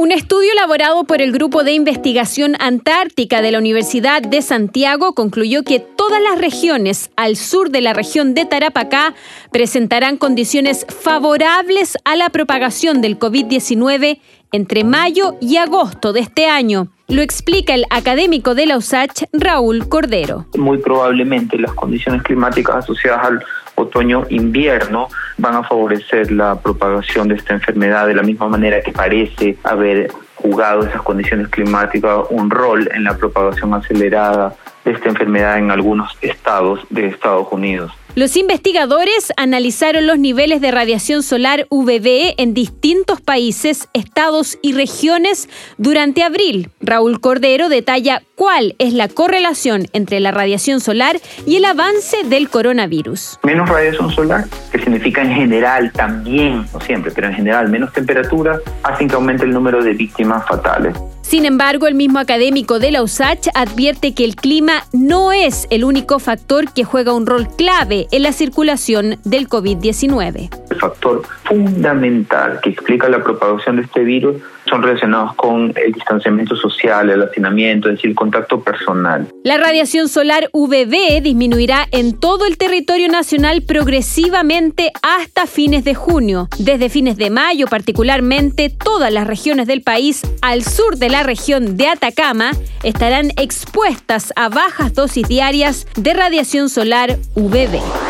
Un 0.00 0.12
estudio 0.12 0.50
elaborado 0.54 1.04
por 1.04 1.20
el 1.20 1.30
Grupo 1.30 1.62
de 1.62 1.72
Investigación 1.72 2.56
Antártica 2.58 3.42
de 3.42 3.52
la 3.52 3.58
Universidad 3.58 4.22
de 4.22 4.40
Santiago 4.40 5.14
concluyó 5.14 5.62
que 5.62 5.78
todas 5.78 6.22
las 6.22 6.40
regiones 6.40 7.10
al 7.16 7.36
sur 7.36 7.68
de 7.68 7.82
la 7.82 7.92
región 7.92 8.32
de 8.32 8.46
Tarapacá 8.46 9.12
presentarán 9.52 10.16
condiciones 10.16 10.86
favorables 10.88 11.98
a 12.06 12.16
la 12.16 12.30
propagación 12.30 13.02
del 13.02 13.18
COVID-19 13.18 14.20
entre 14.52 14.84
mayo 14.84 15.36
y 15.38 15.58
agosto 15.58 16.14
de 16.14 16.20
este 16.20 16.46
año. 16.46 16.88
Lo 17.08 17.20
explica 17.20 17.74
el 17.74 17.84
académico 17.90 18.54
de 18.54 18.64
la 18.64 18.78
USACH, 18.78 19.24
Raúl 19.34 19.86
Cordero. 19.90 20.46
Muy 20.56 20.78
probablemente 20.78 21.58
las 21.58 21.74
condiciones 21.74 22.22
climáticas 22.22 22.76
asociadas 22.76 23.26
al 23.26 23.44
otoño-invierno 23.80 25.08
van 25.38 25.54
a 25.56 25.62
favorecer 25.62 26.30
la 26.30 26.60
propagación 26.60 27.28
de 27.28 27.34
esta 27.34 27.54
enfermedad 27.54 28.06
de 28.06 28.14
la 28.14 28.22
misma 28.22 28.48
manera 28.48 28.80
que 28.80 28.92
parece 28.92 29.56
haber 29.64 30.10
jugado 30.36 30.86
esas 30.86 31.02
condiciones 31.02 31.48
climáticas 31.48 32.26
un 32.30 32.50
rol 32.50 32.88
en 32.94 33.04
la 33.04 33.16
propagación 33.16 33.74
acelerada 33.74 34.54
de 34.84 34.92
esta 34.92 35.08
enfermedad 35.08 35.58
en 35.58 35.70
algunos 35.70 36.16
estados 36.22 36.80
de 36.88 37.06
Estados 37.06 37.48
Unidos. 37.50 37.92
Los 38.16 38.36
investigadores 38.36 39.32
analizaron 39.36 40.06
los 40.08 40.18
niveles 40.18 40.60
de 40.60 40.72
radiación 40.72 41.22
solar 41.22 41.66
UVB 41.70 42.34
en 42.38 42.54
distintos 42.54 43.20
países, 43.20 43.88
estados 43.92 44.58
y 44.62 44.72
regiones 44.72 45.48
durante 45.78 46.24
abril. 46.24 46.70
Raúl 46.80 47.20
Cordero 47.20 47.68
detalla 47.68 48.22
cuál 48.34 48.74
es 48.80 48.94
la 48.94 49.06
correlación 49.06 49.86
entre 49.92 50.18
la 50.18 50.32
radiación 50.32 50.80
solar 50.80 51.20
y 51.46 51.56
el 51.56 51.64
avance 51.64 52.24
del 52.24 52.48
coronavirus. 52.48 53.38
Menos 53.44 53.68
radiación 53.68 54.10
solar, 54.10 54.44
que 54.72 54.80
significa 54.80 55.22
en 55.22 55.32
general 55.32 55.92
también, 55.92 56.66
no 56.72 56.80
siempre, 56.80 57.12
pero 57.12 57.28
en 57.28 57.34
general 57.34 57.68
menos 57.68 57.92
temperatura, 57.92 58.58
hacen 58.82 59.06
que 59.06 59.14
aumente 59.14 59.44
el 59.44 59.52
número 59.52 59.84
de 59.84 59.92
víctimas 59.92 60.44
fatales. 60.48 60.96
Sin 61.30 61.46
embargo, 61.46 61.86
el 61.86 61.94
mismo 61.94 62.18
académico 62.18 62.80
de 62.80 62.90
la 62.90 63.04
USACH 63.04 63.50
advierte 63.54 64.14
que 64.14 64.24
el 64.24 64.34
clima 64.34 64.84
no 64.92 65.30
es 65.30 65.68
el 65.70 65.84
único 65.84 66.18
factor 66.18 66.72
que 66.72 66.82
juega 66.82 67.14
un 67.14 67.24
rol 67.24 67.46
clave 67.56 68.08
en 68.10 68.24
la 68.24 68.32
circulación 68.32 69.20
del 69.22 69.48
COVID-19. 69.48 70.50
El 70.70 70.80
factor 70.80 71.22
fundamental 71.50 72.60
que 72.62 72.70
explica 72.70 73.08
la 73.08 73.22
propagación 73.24 73.76
de 73.76 73.82
este 73.82 74.04
virus 74.04 74.36
son 74.68 74.82
relacionados 74.84 75.34
con 75.34 75.72
el 75.74 75.92
distanciamiento 75.92 76.54
social, 76.54 77.10
el 77.10 77.22
hacinamiento, 77.22 77.88
es 77.88 77.96
decir, 77.96 78.10
el 78.10 78.16
contacto 78.16 78.60
personal. 78.60 79.26
La 79.42 79.58
radiación 79.58 80.08
solar 80.08 80.48
UVB 80.52 81.20
disminuirá 81.22 81.88
en 81.90 82.18
todo 82.20 82.46
el 82.46 82.56
territorio 82.56 83.08
nacional 83.08 83.62
progresivamente 83.62 84.92
hasta 85.02 85.46
fines 85.46 85.82
de 85.82 85.96
junio. 85.96 86.48
Desde 86.60 86.88
fines 86.88 87.16
de 87.16 87.30
mayo, 87.30 87.66
particularmente, 87.66 88.70
todas 88.70 89.12
las 89.12 89.26
regiones 89.26 89.66
del 89.66 89.82
país 89.82 90.22
al 90.42 90.62
sur 90.62 90.98
de 90.98 91.08
la 91.08 91.24
región 91.24 91.76
de 91.76 91.88
Atacama 91.88 92.52
estarán 92.84 93.30
expuestas 93.36 94.32
a 94.36 94.48
bajas 94.50 94.94
dosis 94.94 95.26
diarias 95.26 95.88
de 95.96 96.14
radiación 96.14 96.68
solar 96.68 97.16
UVB. 97.34 98.09